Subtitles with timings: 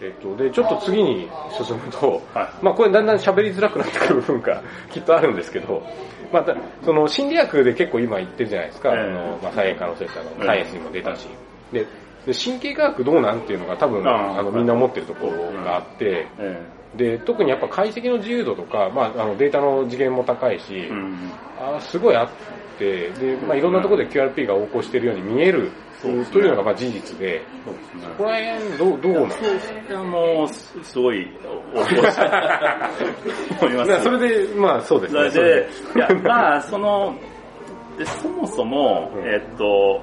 [0.00, 5.82] えっと、で、ちょっと次に進むと、はまあこれだんだん喋りづらくなってくる部分が きっとあるんですけど、
[6.32, 9.00] また、その心理学で結構今言ってるじゃないですか、ええ。
[9.00, 10.46] あの、まあ再現可能性ってあの、ええ。
[10.46, 11.28] サイエンスにも出たし。
[11.72, 11.86] で、
[12.26, 21.32] で神経科学どうなんっていうのが多分、あの、みんな思ってるところがあって、えで、特にやっぱ解析の自由度とか、まああの、データの次元も高いし、えうん。
[21.58, 22.28] あすごいあっ
[22.78, 25.70] て、で、まあいろんなところで QRP が横行してるように見える
[26.00, 27.70] というのがまあ事実で、そ。
[27.70, 31.28] ここら辺どう、どうなんですかいや、もう、すすごい、
[31.74, 33.90] お、お、思います。
[33.90, 33.98] ね。
[33.98, 35.30] それで、まあそうですね。
[35.30, 37.14] それで、いや、まあ、その、
[37.98, 39.28] でそもそも、うん。
[39.28, 40.00] えっと、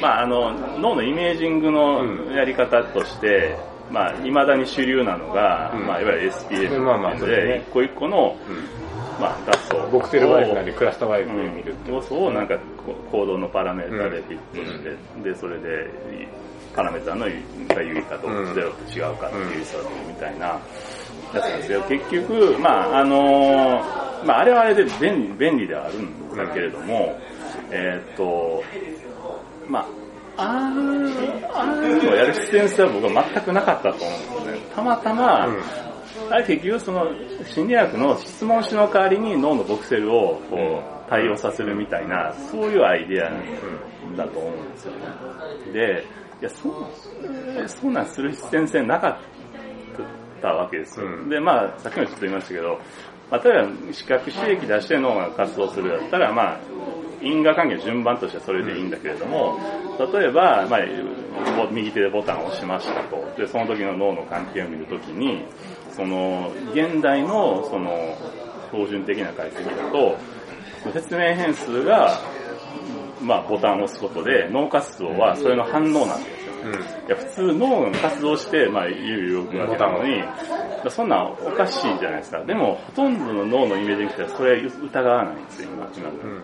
[0.00, 3.56] まあ、あの、脳のイメージングのやり方として、
[3.90, 5.86] まあ、未だに主流なのが、うん。
[5.86, 9.88] まあ、いわゆる SPF まあまあそうで一個一個の、うんまあ、画素を。
[9.90, 11.90] ボクテルワイフなりクラスターワイフでうん見るって。
[11.90, 15.90] 要素をなんかこ行動のパラメータでフィットして、で、それで
[16.74, 19.78] パラメータのが有意かとうんゼロと違うかっていう差
[20.08, 20.60] みたいなや
[21.32, 23.82] つなんですけど、結局、まああの
[24.24, 27.18] まああれはあれで便利便利ではあるんだけれども、
[27.70, 28.62] えーっと、
[29.68, 29.86] まあ
[30.36, 30.72] あ
[31.52, 34.66] あああいうのをやる必然性は僕は全くなかったと思うんですね。
[34.74, 35.56] たまたま、うん
[36.30, 37.06] あれ結局その
[37.46, 43.30] 心理学の質問紙の代わりに脳のボクセルをこう対応させるみたいな、そういうアイデア
[44.16, 44.98] だと思うんですよね。
[45.72, 46.04] で、
[46.40, 49.18] いや、そう、そうなんする必然性なかっ
[50.40, 51.06] たわけですよ。
[51.06, 52.78] うんで、まあ、さっきもちょっと言いましたけど、
[53.30, 56.60] まあ、例えば視覚刺激出して脳が活動するだったら、まあ、
[57.22, 59.58] 因果関係の順番としてはそれでいいんだけれども、
[60.12, 60.80] 例えば、まあ、
[61.70, 63.16] 右手でボタンを押しましたと。
[63.36, 65.44] で、その時の脳の関係を見るときに、
[65.96, 68.16] その、現代の、その、
[68.72, 70.16] 標準的な解析だと、
[70.92, 72.20] 説明変数が、
[73.22, 76.60] まあ、ボタンを押すことで、脳活動はそれの反応なんですよね。
[76.64, 76.72] うん。
[76.74, 76.76] い
[77.08, 80.22] や、普通脳が活動して、まあ、言うよくわけなのに、
[80.90, 82.44] そんなんおかしいじゃないですか。
[82.44, 85.88] でも、ほとんどの脳のイメージングってそれ疑わないんですよ、今。
[85.96, 86.42] 今うん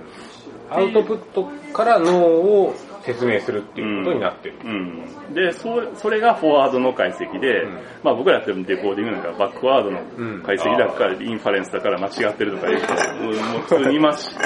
[0.70, 4.56] アウトプットから脳を説明するっていうことになってる。
[4.64, 5.34] うん。
[5.34, 7.78] で、そそれがフォワードの解析で、うん。
[8.02, 14.30] まあ僕らやってるデコーディングなんかバックワードの解析だから、インファレンスだから間違ってるとかいう人も普通にいます。
[14.30, 14.36] し、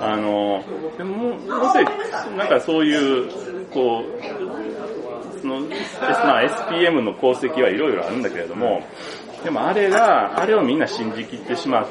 [0.00, 0.62] あの、
[0.98, 1.40] でも、もう
[1.72, 1.82] せ
[2.36, 3.30] なんかそういう、
[3.70, 8.82] こう、その、まあ SPM の功績はいろいろあるんだけれども、
[9.44, 11.88] でもあれが、あれをみんな信じきってしまっ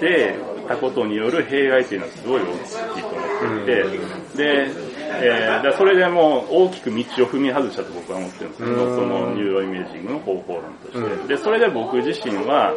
[0.00, 0.36] て
[0.66, 10.98] たことによる弊害っていうのはすごい大きいと思っていて、で、えーだそれでもう大きく道を踏み外したと僕は思ってるんですけど、うんそのニューロイメージングの方法論として。
[10.98, 12.72] うんで、それで僕自身は、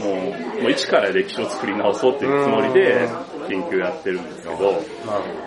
[0.00, 0.10] も
[0.58, 3.08] う、もう一から歴史を作り直そうっていうつもりで
[3.48, 4.82] 研究やってるんですけど、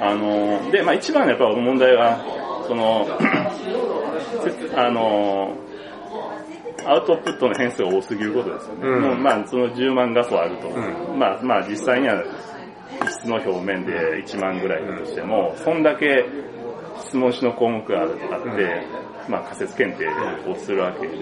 [0.02, 2.24] あの、で、まあ一番のやっぱ問題は、
[2.68, 3.08] その、
[4.44, 5.56] せ あの、
[6.86, 8.80] アウトプットの変数が多すぎることですよね。
[8.84, 10.70] うんもうまあその10万画素あると。
[10.70, 10.72] う
[11.18, 12.49] まあまあ実際には質
[13.26, 16.26] の表面で1万ぐらいだとしても、そんだけ
[17.00, 18.20] 質問紙の項目があって、
[19.28, 20.08] まあ仮説検定
[20.50, 21.18] をするわけで、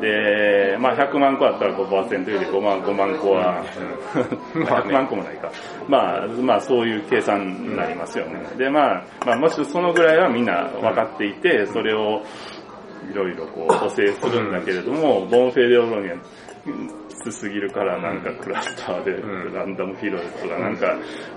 [0.00, 3.64] で、まあ100万個あったら5%より5万、5万個は、
[4.54, 5.50] 100万個もないか。
[5.88, 8.42] まあ、まあそういう計算になりますよね。
[8.56, 12.22] で、まあ、まあもしそのぐらいはみんな分かっていて、それを
[13.10, 16.14] いろいろこう補正するんだけれども、ボンフェデオロニア、
[17.08, 20.96] きつすぎるからなんかクラスターでうんランダムフィロイとかなんか、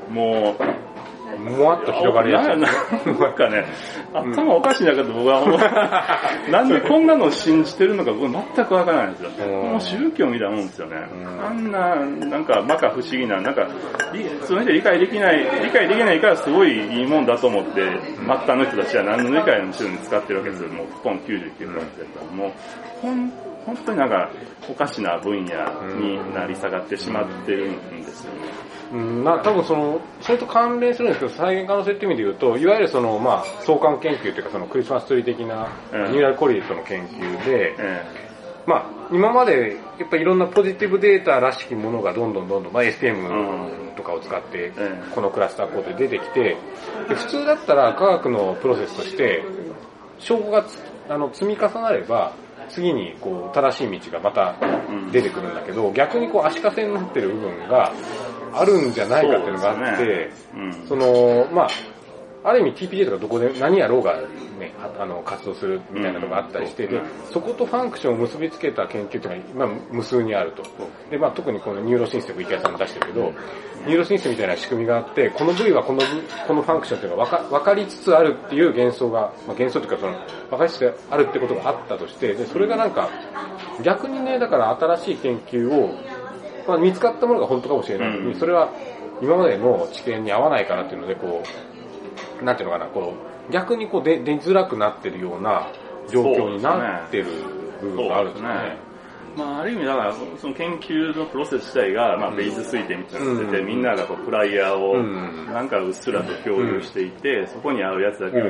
[0.10, 2.58] もう、もわっと広がりやすい。
[2.58, 3.66] なんかね、
[4.14, 5.60] 頭おかしいなかと僕は思う。
[6.52, 9.30] なんでこんなのを信じてるのか僕全くわからないんですよ。
[9.46, 11.18] うんもう宗教みたいなもんですよねう。
[11.18, 11.96] んあんな、
[12.30, 13.68] なんか、まか不思議な、なんか、
[14.14, 20.70] りその人理解できない、理解できないからすごいいいもんだと思って、末端の人たちは何の理解もしろに使ってるわけですよ。
[20.70, 21.86] もうほとんど99%だっ
[22.16, 22.32] たら。
[22.32, 22.52] もう、
[23.02, 23.32] ほん、
[23.68, 24.32] 本当になんか、
[24.70, 25.52] おかしな分野
[26.00, 28.40] になり下がってしまってるんですよね。
[28.94, 38.06] うん、な、多分その、それと関連するんですけど、再現可能性っていう意味で言うと、いわゆるその、まあ、相関研究というか、そのクリスマスツリー的な、うんニューラルコリエットの研究で、え
[38.66, 46.56] まあ、今まで、やっぱいろんなポジティブデータらしきものがどんどんどんどん、まあ、STM とかを使ってえ、このクラスターコードで出てきて、
[47.10, 49.44] で普通だったら科学のプロセスとして、
[50.20, 50.80] 証拠がつ
[51.10, 52.34] あの積み重なれば、
[52.70, 54.56] 次にこう正しい道がまた
[55.12, 57.92] 出てくるんだけど、逆にこう足かせになってる部分が
[58.54, 60.88] あるんじゃないかっていうのがあって、うん。
[60.88, 61.70] その、まあ、
[62.44, 64.22] ある意味 TPJ とかどこで何やろうが
[64.58, 67.00] ね、あの、活動するみたいなのがあったりして、で、
[67.32, 70.64] そことファンクションを結びつけた研究っていうのが、まあ、無数にあると。
[71.10, 73.34] で、まあ、特にこの Neurosynth 池谷さんも出してるけど、
[73.86, 76.06] Neurosynth みたいな仕組みがあって、この部位はこの部、
[76.48, 80.14] このファンクションっていうのが分か分かりつつあるっていう幻想が、まあ、幻想というかその、
[80.50, 83.10] 分かりつつあるってことがあったとして、で、それがなんか、
[83.84, 85.94] 逆にね、だから新しい研究を、
[86.68, 88.40] まあ、見つかったものが本当かもしれないのに、うん。
[88.40, 88.70] それは
[89.22, 91.67] 今までの知見に合わないからっていうので、こう、
[92.44, 93.14] なんていうのかな、こ
[93.50, 95.72] う、逆にこう出出づらくなってるような
[96.10, 97.26] 状況になってる
[97.82, 98.88] 部分があるんですよね。
[99.38, 103.68] まあ、ある意味だから、その研究のプロセス自体が、まあ、ベース推定みたいになってて、うん。
[103.68, 108.46] みんながこうフライヤーをうん、なんかうっすらと共有していて、そこに合うやつだけを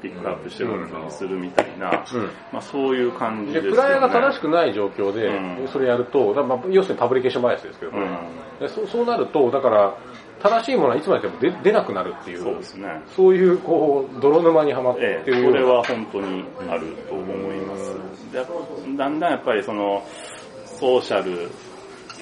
[0.00, 2.22] ピックアップしてることにするみたいな、うん。
[2.52, 3.76] まあ、そういう感じで、ですよね。
[3.76, 5.68] プライヤーが正しくない状況でう、ん。
[5.68, 8.10] それやると、まあ要するにパブリケーションバイアスですけど、これうん。
[8.60, 9.94] でそうそうなると、だから、
[10.42, 12.88] 正しいものはいつまででも出出なくなるっていう、そうですね。
[13.14, 18.32] そういう、こう、泥沼にはまってええ、るようなそれは本当にあると思います。
[18.32, 18.44] で
[18.96, 20.02] だんだんやっぱりその、
[20.64, 21.50] ソーシャル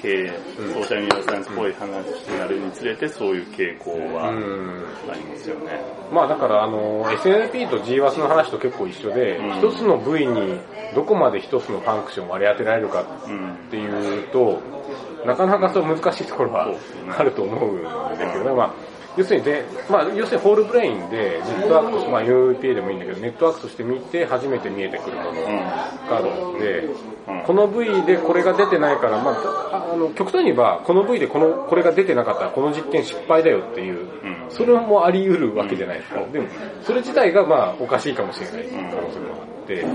[0.01, 5.81] 系、うんソーシャルニューロサイエンスっぽい話になるにつれて、そういう傾向はうんありますよね。
[6.11, 10.59] まあだからあの SNP と GWAS の話と結構一緒で、うん一つの部位に
[10.95, 14.61] どこまで一つのファンクションを割り当てられるかうんっていうと、
[15.25, 16.73] なかなかそう難しいところは
[17.17, 17.87] あると思うんで
[18.25, 18.51] すけどね。
[18.55, 18.73] まあ
[19.17, 26.95] 要するにで、まあ要するにホールブレインでネットワークとして、まあ UPA でもいいんだけど、ネットワークとして見て初めて見えてくるものがあるので、うん
[27.45, 36.25] この部位でこれが出てないから、まあ、あの極端に言えば、この部位でこのこれが出てなかったらこの実験失敗だよっていう、うんそれもあり得るわけじゃないですか。
[36.33, 36.47] でも、
[36.81, 39.89] それ自体がまあおかしいかもしれない可能性もあって、な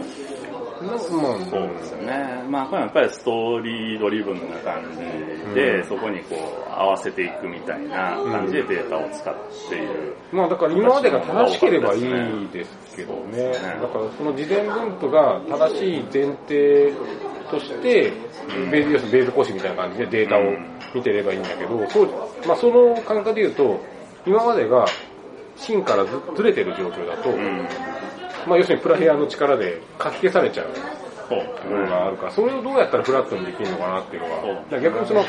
[0.83, 2.45] まあ、そうですよね。
[2.49, 9.35] まあ、これはやっぱりストーリードリブンな感じで、うんそこにこう合わせていくみたいな感じでデータを使っ
[9.69, 10.17] ている。
[10.33, 13.53] まあだから今までが正しければいいですけどね。
[13.53, 16.93] だからその事前分布が正しい前提
[17.51, 18.13] として、
[18.71, 20.41] ベース要するにベース講師みたいな感じでデータを
[20.95, 22.09] 見てればいいんだけど、そう
[22.47, 23.81] まあその感覚で言うと、
[24.27, 24.87] 今までが
[25.57, 27.69] 芯からずずれてる状況だと、うん。
[28.47, 30.67] まあ要するにプラヘアの力で書き消されちゃう。
[31.25, 34.29] ところがあるから、それをどうやったらフラットにできるのかなっていうの
[34.71, 35.27] が、逆にその、こ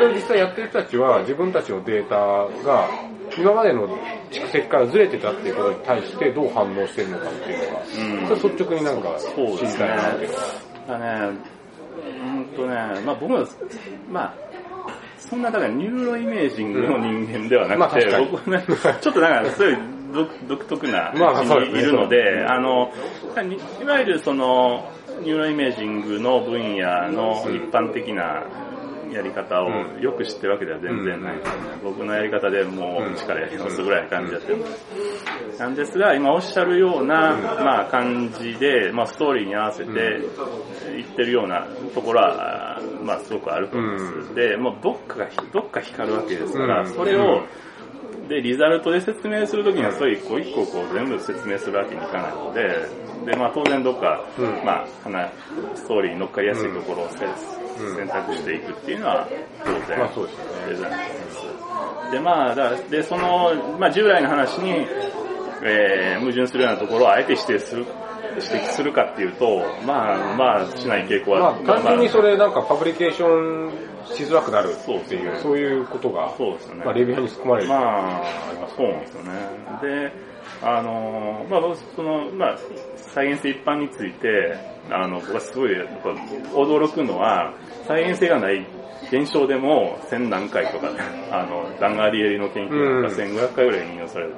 [0.00, 2.16] れを実際やってる人たちは自分たちのデータ
[2.62, 2.88] が
[3.38, 3.88] 今までの
[4.30, 7.78] 蓄積からずれてたっていうことに対してどう反応してるのかっていうの
[8.26, 8.38] が、うん。
[8.38, 10.24] それ率直になんか知りたいなって。
[10.24, 10.30] いう
[10.88, 11.38] のね、
[12.22, 12.74] うんとね、
[13.04, 13.46] まあ僕も、
[14.10, 14.34] まあ、
[15.18, 18.26] そんなだからニューロイメージングの人間ではなくて、まあ確かに。
[18.26, 18.64] 僕はね、
[19.00, 21.82] ちょっとなんかそういう独独特なまあそう位置ですね。
[21.82, 22.92] にいるので、あの、
[23.42, 24.90] にいわゆるその、
[25.20, 28.46] ニューロイメージングの分野の一般的な
[29.12, 30.00] やり方をうん。
[30.00, 31.36] よく知ってるわけでは全然ない。
[31.36, 31.60] ですよね。
[31.84, 35.60] 僕のやり方でもう力やりますぐらいな感じでやってるんです。
[35.60, 39.90] なんですが、今おっしゃるような、まあ感じで、まあストーリーに合わせて
[40.96, 44.34] 言ってるようなところは、まあすごくあると思います。
[44.34, 46.86] で、もうどっかが、どっか光るわけですから、うん。
[46.88, 47.44] それを、
[48.28, 52.88] で、リザルトで説明するときには、それ一個一個こう全部説明するわけにいかないので、
[53.26, 54.64] で、まあ当然どっか、うん。
[54.64, 55.30] まあ、話
[55.74, 57.96] ストーリーに乗っかりやすいところをせうん。
[57.96, 59.28] 選択していくっていうのは
[59.64, 60.50] 当然、まあそうですよね。
[60.68, 62.12] デザインだと思います。
[62.12, 64.86] で、まあ、だで、その、まあ従来の話に、
[65.62, 67.86] えー、矛盾するようなところをあえて指定する、
[68.36, 73.72] 指摘するかっていうと、まあ、まあ、しない傾向まは、あ単純にそれなんかパブリケーション
[74.06, 76.84] しづらくなるっていう、そういうことが、そうですよね。
[76.84, 77.68] まあレビューに含まれる。
[77.68, 78.22] まあ、
[78.76, 79.30] そうなんですよね。
[79.82, 80.12] で、
[80.62, 81.60] あの、まあ、
[81.96, 82.58] その、まあ、
[82.96, 84.56] サイエンス一般について、
[84.90, 85.70] あの、僕はすごい、
[86.52, 87.52] 驚くのは、
[87.86, 88.66] サイエンス性がない
[89.10, 90.88] 現象でも、千何回とか、
[91.30, 93.30] あの、ダンガリエリの研究なんかうん。
[93.30, 94.34] 1500回ぐらい引用されうん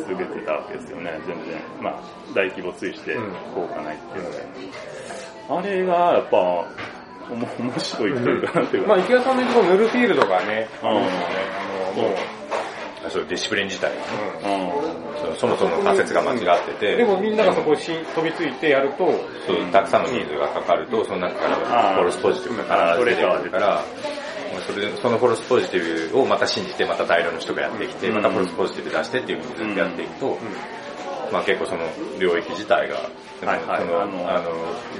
[0.00, 1.60] 続けてたわけですよね、全然。
[1.80, 2.02] まあ、
[2.34, 3.32] 大規模追してうん。
[3.54, 4.46] 効果ないっていうので。
[5.50, 6.66] あれが、やっぱ、
[7.30, 11.08] 面白いというか、なんていうか、まあ池谷さんの言うとヌルフィールドがね、あの、もう、
[13.08, 14.02] あそう、ディシプリン自体がね。
[14.44, 15.36] うん。
[15.36, 19.06] そもそもの仮説が間違ってて、でもみんながそこにし飛びついてやると、
[19.46, 23.84] そうたくさんの人数がかかると、その中からフォルスポジティブが必ず出てくるから、
[24.66, 28.14] それでそのフォルスポジティブをまた信じて、また大量の人がやってきて、うん。
[28.16, 30.38] またフォルスポジティブ出してっていうふうにずっとやっていくと、
[31.32, 31.84] まあ結構その
[32.18, 33.80] 領域自体が、はいはい。
[33.80, 34.50] そのあのあの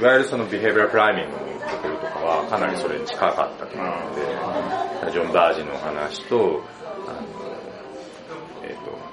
[0.01, 4.15] いわゆるそのビヘイビアクライミングのところとかはかなりそれに近かったと思うの
[5.07, 6.63] で、ジョン・バージの話と、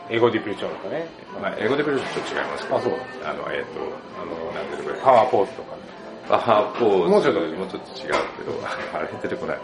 [0.07, 1.07] あのえっ、と、英語ディプリチョンとかね、
[1.41, 2.93] まあ、英語でプロジェクト違いますけど、あそう
[3.23, 3.79] あの、えっ、と、
[4.21, 5.81] あの、なんていうのこれ、パワーポーズとかね。
[6.27, 8.53] パワーポーズ、もうちょっともうちょっと違うけど、
[8.93, 9.59] あれ出てこない。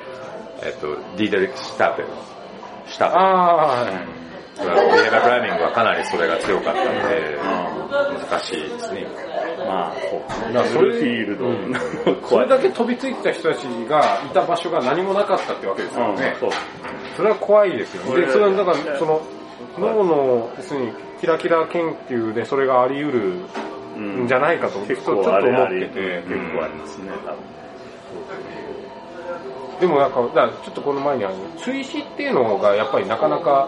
[0.63, 2.07] えっ、と、ディーデレク・シュターペル。
[2.87, 3.21] シュターペル。
[3.21, 4.21] ああ、はい。
[4.61, 4.67] ビ
[5.01, 7.37] ヘイバープライミングはかなりそれが強かったので、
[8.29, 9.07] 難しいですね。
[9.65, 10.53] まあ、そう。
[10.53, 11.79] だそれフィールドうん の
[12.27, 12.39] そ。
[12.39, 16.35] れだけ飛びついてた人たちがいた場所が何もなかったってわけですよね。
[16.39, 16.49] そう。
[17.15, 18.09] それは怖いですよね。
[18.09, 19.21] これで、それはだから、その、
[19.77, 23.33] 脳の、要するに、キラキラ研究でそれがあり得る
[23.95, 26.23] うんんじゃないかと、ちょ結っと構あれ思っあれ、てて。
[26.27, 27.37] 結構ありますね、多分。
[29.79, 33.67] でもなんか、だちょっとこの前にあの、追試っていうのがやっぱりなかなか、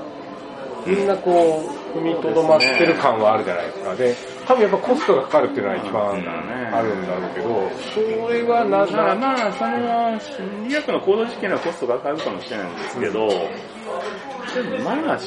[0.85, 1.63] みんなこ
[1.95, 3.95] う、踏みとどまってる感はあるじゃないですか。
[3.95, 7.99] で、多分やっぱコストがかかるっていうのは一番あるんだろうけど、そ
[8.33, 13.35] れはな、だからな、まあ、その、心理学の行動実験のコストがかかるかもしれないんですけど、で
[14.77, 15.17] もまあ、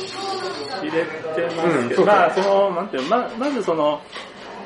[0.80, 4.00] 知れてますけど、うんまあ、その、なんていうのま、まずその、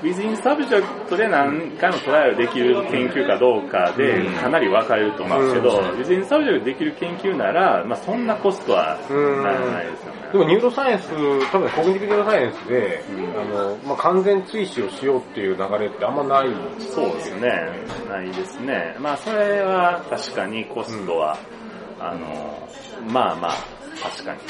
[0.03, 4.35] within subject で何回もトライアルできる研究かどうかでうん。
[4.35, 5.87] かなり分かれると思うんですけど、うん。
[6.01, 10.21] within subject できる研究なら、まあそんなコストはうんならないですよね。
[10.33, 13.41] でもニューロサイエンス、多分 cognitive neuroscience で、うん。
[13.41, 17.51] あの、まあ、完全追試をしようっていう流れってあんまないんですそうですね。
[18.09, 18.97] ないですね。
[18.99, 21.37] まあそれは確かにコストは、
[21.99, 22.69] あの、
[23.13, 24.41] まあまあ、確かに。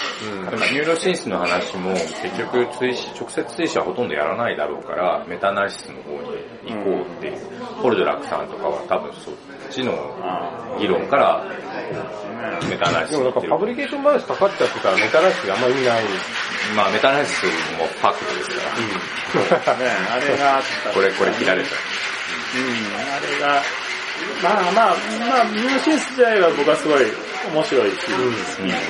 [0.50, 7.38] でも Neurosynth の話も結局追試、直接追試はほとんどやらないだろうから、メタアナリシスの方に行こうっていう、
[7.82, 9.34] ポルドラックさんとかは多分そっ
[9.70, 9.92] ちの
[10.22, 11.44] あ議論から
[12.68, 16.04] メタアナリシスでもなんかパブリケーションバイアスかかっちゃってたらメタアナリシスであんまり意味ない。
[16.76, 17.46] まあメタアナリシス
[17.78, 18.50] もファクトです
[19.60, 19.84] から、ね。
[20.10, 20.90] あれがあった。
[20.92, 21.70] これ、これ切られちゃ
[22.52, 23.62] うん、あれが、
[24.42, 27.04] まあまあ、まあ、 Neurosynth 自体は僕はすごい
[27.48, 27.96] 面白いし、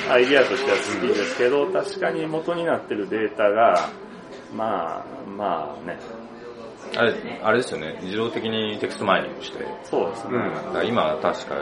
[0.09, 3.89] アイディアとしては好きですけど、確かに元になってるデータが、
[4.53, 5.97] まあ、まあね、
[6.93, 6.97] う。
[6.97, 10.37] あれ、あれですよね、自動的にテクストマイニングして、そうですね。
[10.37, 11.55] だから今確か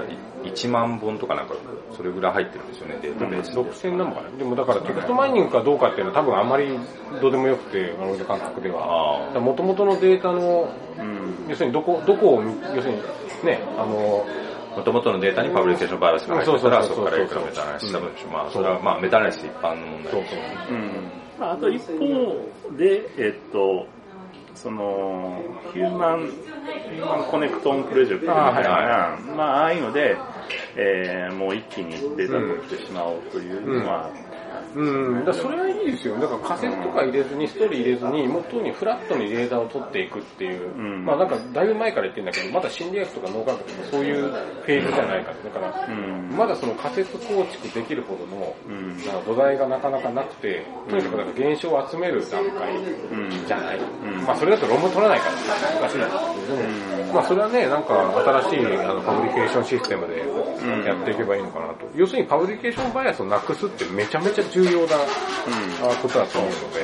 [0.44, 1.56] 1万本とかなんか、
[1.96, 3.62] それぐらい入ってるんですよね、データベースで。
[3.62, 6.80] 6000なのかなでもだからテクストマイニングかどうかっていうのは多分あんまり
[7.22, 9.32] どうでもよくて、俺の感覚では。
[9.36, 11.46] あもともとのデータの、うん。
[11.48, 12.44] 要するにどこ、どこを、
[12.76, 13.02] 要するに
[13.46, 14.49] ね、あの、あ、
[14.80, 18.28] もともとのデータにパブリケーションバイアスが入ってたら、そこからいくらメタアナリシスした文章。
[18.28, 20.14] まあ、それはまあ、メタアナリシス一般の問題。
[20.14, 20.36] です
[21.40, 23.88] あ、あと一方で、えっと、
[24.56, 25.42] その、
[25.74, 30.18] ヒューマン、 Human Connectome Project みたいな、あまあ、ああいうので、
[30.76, 32.34] えー、もう一気にデータ
[32.68, 34.29] 取ってしまおうというのは、うん、
[34.76, 36.16] だからそれはいいですよ。
[36.20, 41.06] だから仮説とか入れずに、ストーリー入れずに、もっとにフラットにデータを取っていくっていう、ん。
[41.06, 45.50] まあなんかだいぶ前から言ってるんだけど、まだ心理学とか脳科学とかそういうフェーズじゃないかと。
[45.50, 46.38] だから、うん。
[46.38, 48.98] まだその仮説構築できるほどの、うん。
[49.26, 53.30] 土台がなかなかなくて、とにかくなんか現象を集める段階うん。
[53.48, 53.78] じゃない。
[53.78, 53.82] ん。
[54.26, 55.32] まあそれだと論文取らないから
[55.82, 56.14] 難しいんです
[56.98, 60.20] けど、まあそれはね、なんか新しいあのパブリケーションシステムで
[60.86, 61.90] やっていけばいいのかなと。
[61.96, 64.96] 要するにパブリケーションバイアスをなくすってめちゃめちゃ重要な
[65.82, 66.82] あことだと思うので、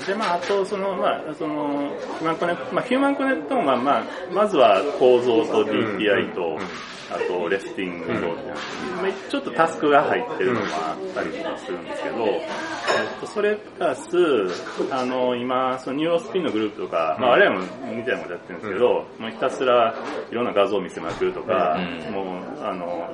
[0.00, 0.06] うん。
[0.06, 6.58] で、まあ、あと、その、まあ、その、ヒューマンコネまあ、ヒューマンコネクトームは、まあ、まずは構造と DTI と、
[7.10, 8.12] あと、レスティングと、
[9.02, 14.08] まあちょっとタスクが入ってるのもあったりとかするんですけど、えっと、それプラス、
[14.90, 18.86] あの、今、その NeuroSpin のグループとか、まあ、我々もみたいなことやってるんですけど、
[19.18, 19.94] もうひたすら
[20.30, 21.76] いろんな画像を見せまくるとか、
[22.08, 22.12] うん。
[22.12, 23.10] もう、あの、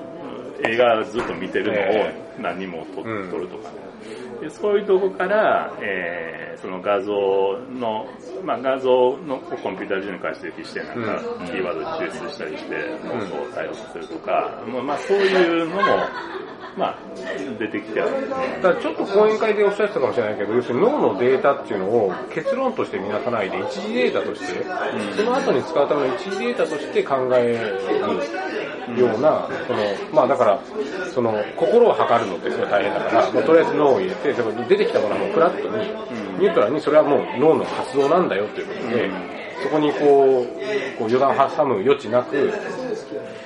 [0.64, 3.76] 映画ずっと見てるのえを何人も撮るとかね。
[4.40, 7.12] でそういうとこから、えーその画像
[7.72, 8.06] の、
[8.44, 11.46] まあ、画像のコンピューター上に解析して、なんか、うん。
[11.46, 15.82] キーワード抽出したりして、妄想を対応させるとか、まあまあ、そういうのも、
[16.76, 16.98] まあ、
[17.58, 18.28] 出てきてある。
[18.28, 24.64] だからちょっと講演会でおっしゃってたかもしれないけど、要するに脳のデータっていうのを結論として見なさないで、一時データとして、
[25.16, 27.78] その後に使うための一時データとして考え
[28.94, 29.78] るような、その、
[30.12, 30.60] まあだから、
[31.12, 35.86] その、心を測るのってすごい大変だから、まあ、とりあえず脳を入れて、でも出てきたものはもうフラットに、
[36.38, 39.10] ニュートラルにそれはもう脳の活動なんだよということで、
[39.62, 42.52] そこにこう、こう予断を挟む余地なく、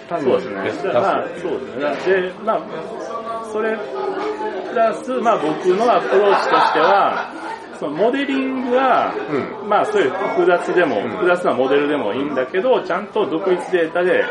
[0.09, 0.63] 単にそうですね。
[0.65, 2.23] 出すだからまあ、そうですね。
[2.23, 3.79] で、まあ、それ
[4.73, 7.32] プラス、まあ僕のアプローチとしては、
[7.83, 9.13] そのモデリングは、
[9.65, 11.11] うまあそういう複雑でも、ん。
[11.11, 14.23] 複雑なモデルでもいいんだけど、ちゃんと独立データで、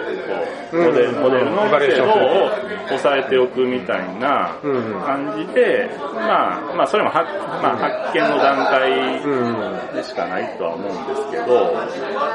[0.71, 2.49] こう、モデル、うんモデルの精度を
[2.87, 5.01] 抑えておくみたいなうん。
[5.03, 7.27] 感じで、まあ、まあそれも発,、
[7.61, 11.75] まあ、発見の段階うんでしかないとは思うんですけど、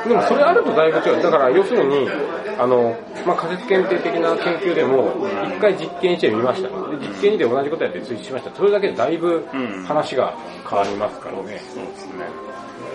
[0.07, 1.23] でもそれあるとだいぶ違う。
[1.23, 2.11] だから要するに、
[2.59, 2.97] あの、
[3.27, 5.15] まあ、仮説検定的な研究でも、
[5.47, 6.69] 一回実験してみました。
[6.69, 6.75] で
[7.07, 8.55] 実験で同じことやって追試しました。
[8.55, 10.35] それだけでだいぶうん話が
[10.69, 11.61] 変わりますからね。
[11.75, 12.25] そうですね。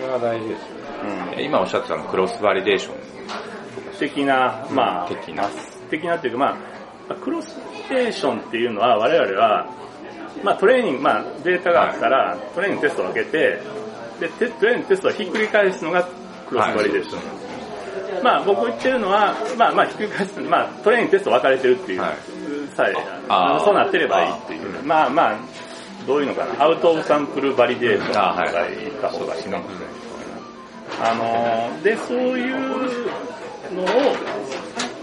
[0.00, 0.66] それは大事ですよ。
[1.36, 2.94] うん今おっしゃってたのクロスバリデーション。
[3.98, 5.48] 的な、まあ、的な
[5.90, 6.58] 的なっていうか、ま
[7.10, 7.54] あ、クロス
[7.88, 9.68] テーションっていうのは我々は、
[10.42, 13.60] まあトレーニング、まあデータがあったら、トレーニングテストを分けて、
[14.20, 16.08] で、テトレーニングテストをひっくり返すのが
[16.48, 17.51] クロスバリデーションなんです。
[18.22, 22.10] まあ僕言ってるのは、まあまあひっくり返す、まあトレーニングテスト分かれてるっていう、はい
[22.76, 22.94] さえ、
[23.64, 24.82] そうなってればいいっていう。
[24.84, 25.38] まあまあ、
[26.06, 29.62] どういうのかな、 out of sample validation とか言った方がいいかもしれない。
[31.00, 32.60] あのーで、そういう
[33.74, 33.86] のを、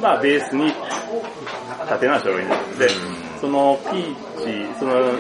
[0.01, 2.79] まあベースに立て直した方がいいんです。
[2.79, 2.89] で、
[3.41, 5.19] その p値、その、うん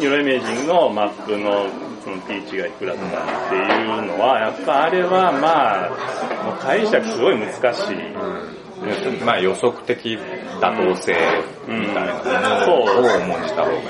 [0.00, 1.66] ニューロイメージングのマップの
[2.02, 3.06] その P値がいくらとか
[3.46, 5.90] っていうのは、やっぱあれはまあ、
[6.60, 7.96] 解釈すごい難しい。
[9.24, 10.18] まあ予測的
[10.60, 11.14] 妥当性
[11.68, 13.80] みたいなを重んじた方がいい。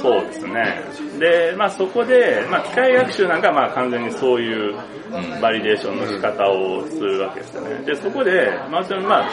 [0.00, 0.84] そうですね。
[1.18, 4.74] で、まあそこで、まあ機械学習なんかはまあ完全にそういう
[5.40, 7.84] バリデーションの仕方をするわけですよね。
[7.84, 9.30] で、そこで、まあそのまあ、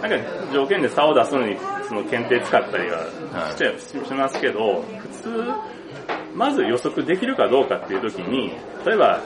[0.00, 0.16] なんか
[0.52, 1.56] 条件で差を出すのに
[1.88, 3.06] その検定使ったりは
[3.52, 5.52] しちゃししますけど、普通、
[6.34, 8.52] まず予測できるかどうかっていう時に、
[8.86, 9.20] 例えば、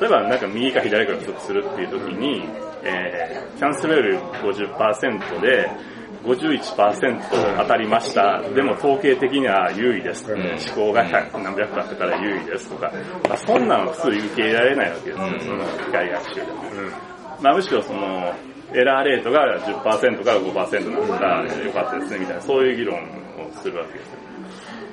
[0.00, 2.44] 例えばなんか右か左か予測するっていう時に、
[2.82, 5.70] えー、チャンスレベル50%で、
[6.24, 8.40] 51%当たりました。
[8.54, 10.26] でも統計的には優位です。
[10.34, 12.90] ん思考が100何百個あったから優位ですとか、
[13.28, 16.62] まあ、そんなの普通受け入れられないわけですよ、その機械学習でも。
[17.42, 18.32] まあむしろその、
[18.72, 24.18] エラーレートが10%から5%になったらよかったですねみたいな、そういう議論をするわけですよ。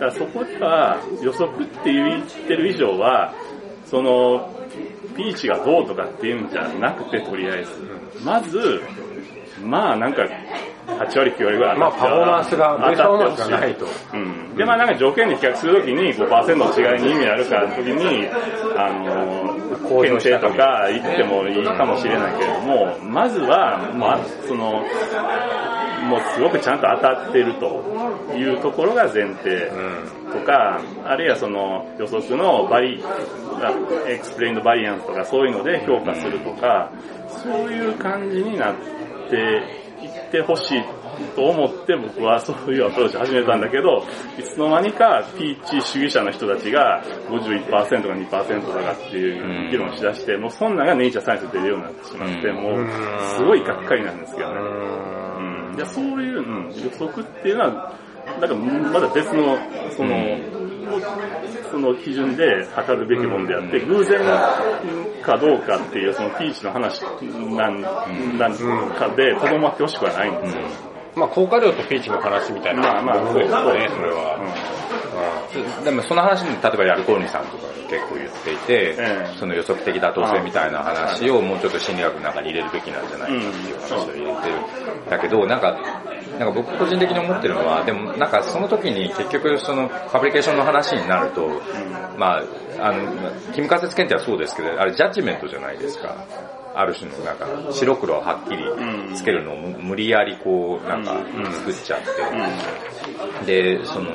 [0.02, 3.36] だからそこでは予測って言ってる以上は、
[3.86, 4.50] その、
[5.16, 7.70] ピーチがどうとかっていうんじゃなくて、とりあえず。
[8.26, 8.82] まず、
[9.64, 10.24] まあなんか、
[10.88, 13.86] 8割9割ぐらいまあパフォーマンスが、ベースパフォーマンスがないと。
[14.14, 14.56] うん。
[14.56, 18.28] で、まあなんか条件で比較するときに5%の違いに意味あるかのときに、
[18.76, 24.84] あの、検定とか言ってもいいかもしれないけれども、まずは、まあ、その、
[26.04, 29.72] もうすごくちゃんと当たってるというところが前提
[30.32, 33.04] とか、あるいはその予測のバリ、
[34.08, 36.92] explained variance とかそういうので評価するとか、
[37.28, 38.76] そういう感じになっ
[39.30, 39.36] て
[40.02, 40.84] いってほしい
[41.36, 44.04] と思って僕はそういうアプローチ始めたんだけど、
[44.38, 52.90] いつの間にかピーチ主義者の人たちが51%か2%だかっていう議論しだして、もうそんなんがネイチャーサイエンスで出るようになってしまって、もう
[53.38, 55.21] すごいがっかりなんですけどね。
[55.72, 57.96] うん、いやそういう、うん、予測っていうのは、
[58.40, 59.58] なんかまだ別の、
[59.96, 60.16] その、
[61.72, 64.20] その基準で測るべきものであって、偶然
[65.22, 67.82] かどうかっていうそのピーチの話なん
[68.38, 68.56] なん
[68.92, 70.64] かでとどまってほしくはないんですよ。
[71.16, 72.82] まあ効果量とピーチの話みたいな。
[72.82, 74.02] まあまあものですよね、そそ
[75.82, 75.86] う。
[75.86, 84.56] でもその話に例えばヤルコーニさんとか結構言っていて、ええその予測的妥当性みたいな話をもうちょっと心理学の中に入れるべきなんじゃないかっていう話を入れてる。
[85.10, 85.78] だけど、なんか、
[86.40, 91.50] なんか僕個人的に思ってるのは、でもなんかその時に結局そのファブリケーションの話になると、
[92.18, 92.44] まあ、
[92.80, 96.16] あの、キム仮説検定はそうですけど、あれジャッジメントじゃないですか。
[96.74, 101.18] ある種のなんか白黒をはっきりつけるのを無無理やりこうなんか
[101.54, 102.00] 作っちゃっ
[103.46, 104.12] て、で、その、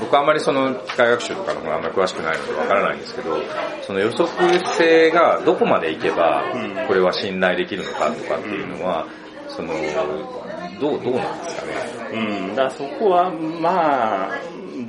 [0.00, 3.36] 僕はあんまりその機械学習とかの方があんまり詳しくないのでわからないんですけど、
[3.82, 4.28] その予測
[4.76, 9.06] 性がどこまでいけばうん、これは信頼できるのかとかっていうのは、
[9.48, 9.74] その、
[10.80, 12.48] どう、どうなんですかね。
[12.48, 14.30] うん、だそこは、まあ、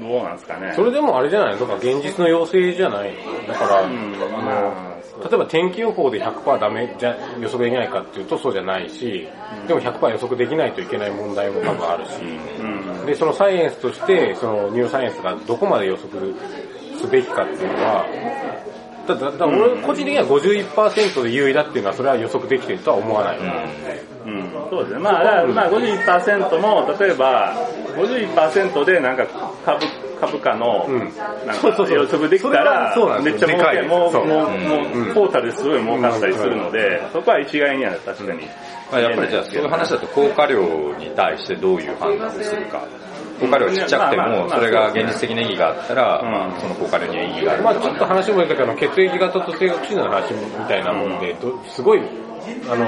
[0.01, 0.73] どうなんですかね。
[0.75, 1.53] それでもあれじゃない？
[1.53, 3.13] のだから現実の要請じゃない？
[3.13, 4.61] のだから、うん、あまあ
[5.19, 9.27] の、例えば天気予報で100%ダメじゃ予測できないかっていうとそうじゃないし、
[9.67, 12.11] でも100%予測できないといけない問題も多分あるし、
[12.59, 16.33] うん、で、そのサイエンスとして、そのニューロサイエンスがどこまで予測
[16.99, 18.05] すべきかっていうのは、
[19.07, 23.39] だだだ俺個人的には51%で優位だっていうのはそれは予測できてるとは思わない。
[24.23, 24.99] うん、そうですね。
[24.99, 27.55] まあ、だからまあ51%も、例えば、
[27.95, 29.25] 51%でなんか
[29.65, 29.85] 株、
[30.19, 30.99] 株価の、うん。
[30.99, 31.97] なんかそうそうそう。
[31.97, 34.57] 予測できたらそれはそうなん、めっちゃ儲かいですもう、もう、う。
[34.57, 35.13] んもう、うん。
[35.13, 38.47] トータルですごい儲かったりするので、そこは一概には確かに。
[38.91, 40.59] まあ、やっぱりじゃあそういう話だと効果量
[40.99, 42.83] に対してどういう判断をするか。
[43.39, 46.21] 効果量がちっちゃくても、それが現実的な意義があったら、
[46.59, 47.63] その効果量には意義がある。
[47.63, 52.01] まあちょっと話もいいけど、あの血液型と性格診断の話みたいなもんで、どすごい、
[52.69, 52.85] あの、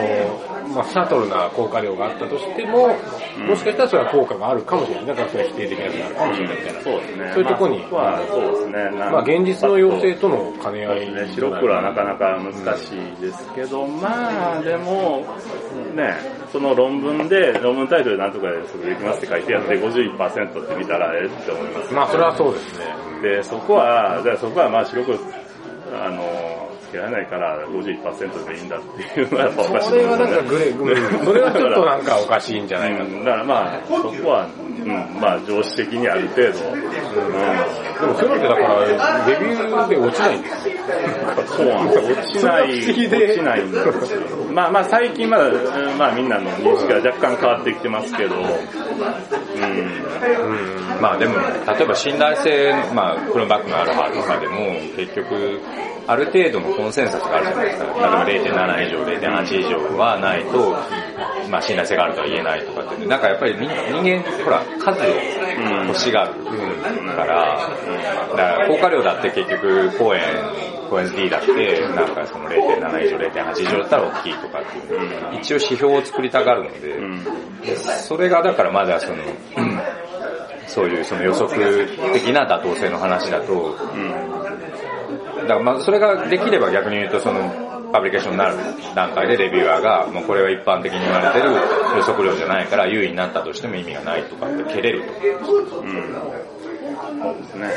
[0.74, 2.90] まあ、シャトルな効果量があったとしても、
[3.48, 5.06] もしかしたらそれは効果があるかもしれない。
[5.08, 6.82] だからそれは否定的なやつがあるかもしれないみたいな。
[6.82, 7.32] そうですね。
[7.34, 8.90] そういうとこにまあそこはそうですね。
[8.98, 11.28] まあ現実の要請との兼ね合いね。
[11.34, 15.26] 白黒はなかなか難しいですけど、まあでも、
[15.96, 16.16] ね、
[16.52, 21.94] その論文で、論文タイトルでなんとかで予測できますって書いてあって51%って見たらええって思います。
[21.94, 22.86] まあそれはそうですね。
[23.22, 25.18] で、そこは、じゃあそこはまあ白黒、
[25.96, 26.43] あの、つ
[26.94, 33.06] けられないから51%でいいんだっていうのはやっぱおかしいそれはなんかグレー、うんそれはちょっとなんかおかしいんじゃないかと。
[33.06, 34.48] うんだからまあ、そこは
[34.84, 34.88] うん、
[35.20, 36.90] まあ常識的にある程度、うん、で
[38.06, 40.76] もそういうのってだから、レビューで落ちないんですよ。
[41.48, 42.16] そうなんですよ。
[42.16, 44.22] 落ちない、落ちないんですよ。
[44.52, 45.52] まあまあ最近まだ、う
[45.94, 48.36] んまあみんなの認識が若干変わってきてますけど、
[48.94, 48.98] う
[50.98, 55.60] ん、まあでも、例えば信頼性、まあ、クロバックのアルファとかでも、結局、
[56.06, 57.86] ある程度のコンセンサスがあるじゃないですか。
[57.86, 60.76] 例えば0.7以上、0.8以上はないと、
[61.50, 63.72] まあ信頼性があるとは言えないとかって、なんかやっぱり人人
[64.04, 65.06] 間、ほら、数を
[65.88, 66.34] 欲しがる
[67.16, 67.70] から、
[68.32, 70.22] だから効果量だって結局、公園、
[70.94, 77.26] 公園 D だって、なんかその0.7以上、0.8以上だったら大きいとかっていう、一応指標を作りたがるので、うん、
[78.06, 79.24] それがだからまだその、
[80.68, 84.12] そういうその予測的な妥当性の話だと、うん、
[85.42, 87.50] だからまあそれができれば逆に言うとその、
[87.92, 88.56] パブリケーションになる
[88.96, 95.80] 段階でレビューアーが、もうこれは一般的に言われてる予測量じゃないから優位になったとしても意味がないとかって蹴れると。
[95.80, 96.14] うん。
[97.22, 97.70] そうですね。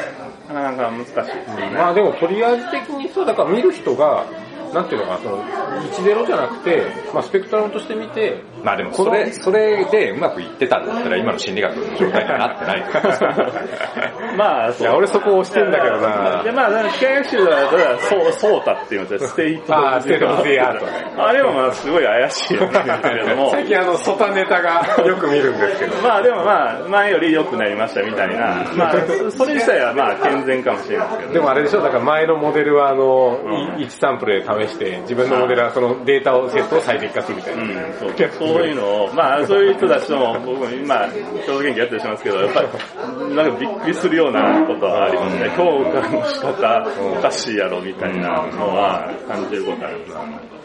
[0.49, 1.71] なかなか難しいですね。
[1.71, 4.25] まあでもとりあえず的にそう、だから見る人が、
[4.73, 23.51] なんていうのかな、その、10じゃなくて、まあスペクトラムとして見て、まあでもそれ、それでうまくいってたんだったら今の心理学の状態にはなってないと思うんですよまあ、いや、俺そこ押してんだけどなで、まあ、機械学習だったら、そう、ソータっていうので、ステイトあーステイトオブザアートねあれもまあ、すごい怪しいよね、けれども。
[23.51, 25.97] 最近あの、ソタネタがよく見るんですけど。
[26.03, 28.65] まあでもまあ、前より良くなりましたみたいな。
[28.75, 28.93] まあ、
[29.31, 31.33] それ自体はまあ、健全かもしれないですけど。
[31.35, 37.63] でもあれでしょ、だから前のモデルはあの、うん1サンプルで試して、自分のモデルはそのデータを、セットを最適化するみたいな。
[37.63, 38.13] うん、そう
[38.47, 41.07] そういうのを、まあそういう人たちとも、僕も今、
[41.47, 45.49] 共同研究やったりしますけど、やっぱり、なんかびっくりするようなことはありますね。
[45.57, 46.87] 評価の仕方、
[47.19, 50.57] おかしいやろみたいなのは感じることあります。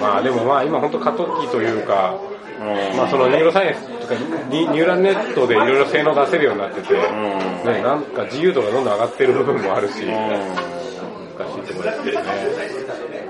[0.00, 2.14] まあでもまあ今本当過渡期というか、
[2.60, 4.14] うんまあそのニューロサイエンスとか
[4.50, 6.96] ニニューラルネットでいろいろ性能出せるようになってて、ん
[7.64, 10.72] ね、なんか自由度がどんどん上がってる部分もあるし、うん
[11.38, 13.21] 難しいところですけどね。